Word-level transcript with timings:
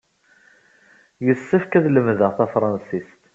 Yessefk 1.25 1.71
ad 1.77 1.85
lemdeɣ 1.89 2.31
tafṛansist. 2.37 3.21